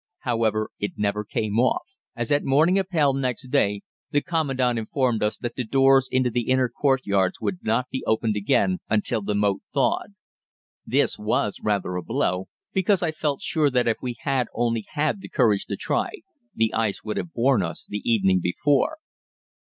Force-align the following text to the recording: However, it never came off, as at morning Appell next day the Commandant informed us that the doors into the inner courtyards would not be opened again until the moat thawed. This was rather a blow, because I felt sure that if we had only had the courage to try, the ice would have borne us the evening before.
However, 0.21 0.71
it 0.79 0.93
never 0.97 1.23
came 1.23 1.59
off, 1.59 1.83
as 2.15 2.31
at 2.31 2.43
morning 2.43 2.79
Appell 2.79 3.13
next 3.13 3.49
day 3.49 3.83
the 4.09 4.19
Commandant 4.23 4.79
informed 4.79 5.21
us 5.21 5.37
that 5.37 5.53
the 5.55 5.63
doors 5.63 6.09
into 6.11 6.31
the 6.31 6.49
inner 6.49 6.69
courtyards 6.69 7.39
would 7.39 7.59
not 7.61 7.87
be 7.91 8.03
opened 8.07 8.35
again 8.35 8.79
until 8.89 9.21
the 9.21 9.35
moat 9.35 9.61
thawed. 9.71 10.15
This 10.87 11.19
was 11.19 11.59
rather 11.61 11.97
a 11.97 12.01
blow, 12.03 12.47
because 12.73 13.03
I 13.03 13.11
felt 13.11 13.41
sure 13.41 13.69
that 13.69 13.87
if 13.87 13.97
we 14.01 14.15
had 14.21 14.47
only 14.55 14.85
had 14.93 15.21
the 15.21 15.29
courage 15.29 15.67
to 15.67 15.75
try, 15.75 16.09
the 16.55 16.73
ice 16.73 17.03
would 17.03 17.17
have 17.17 17.31
borne 17.31 17.61
us 17.61 17.85
the 17.85 18.01
evening 18.03 18.39
before. 18.41 18.97